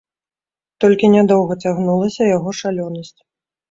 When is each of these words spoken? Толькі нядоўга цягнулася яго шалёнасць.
Толькі 0.85 1.13
нядоўга 1.17 1.59
цягнулася 1.67 2.23
яго 2.35 2.59
шалёнасць. 2.65 3.19